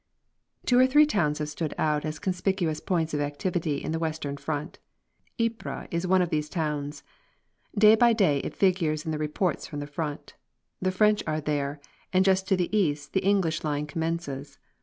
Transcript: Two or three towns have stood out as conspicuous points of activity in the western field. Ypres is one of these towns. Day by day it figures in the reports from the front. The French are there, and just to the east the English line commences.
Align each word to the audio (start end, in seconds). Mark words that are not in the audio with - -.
Two 0.65 0.79
or 0.79 0.87
three 0.87 1.05
towns 1.05 1.37
have 1.37 1.47
stood 1.49 1.75
out 1.77 2.05
as 2.05 2.17
conspicuous 2.17 2.79
points 2.79 3.13
of 3.13 3.19
activity 3.21 3.83
in 3.83 3.91
the 3.91 3.99
western 3.99 4.35
field. 4.35 4.79
Ypres 5.39 5.89
is 5.91 6.07
one 6.07 6.23
of 6.23 6.31
these 6.31 6.49
towns. 6.49 7.03
Day 7.77 7.93
by 7.93 8.11
day 8.11 8.39
it 8.39 8.55
figures 8.55 9.05
in 9.05 9.11
the 9.11 9.19
reports 9.19 9.67
from 9.67 9.79
the 9.79 9.85
front. 9.85 10.33
The 10.81 10.89
French 10.91 11.21
are 11.27 11.39
there, 11.39 11.79
and 12.11 12.25
just 12.25 12.47
to 12.47 12.55
the 12.55 12.75
east 12.75 13.13
the 13.13 13.23
English 13.23 13.63
line 13.63 13.85
commences. 13.85 14.57